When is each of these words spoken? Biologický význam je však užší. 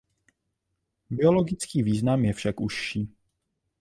Biologický 1.09 1.83
význam 1.83 2.25
je 2.25 2.33
však 2.33 2.61
užší. 2.61 3.13